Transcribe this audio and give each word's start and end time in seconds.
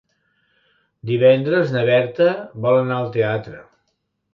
Divendres 1.11 1.75
na 1.77 1.85
Berta 1.93 2.33
vol 2.67 2.83
anar 2.83 3.01
al 3.01 3.17
teatre. 3.21 3.67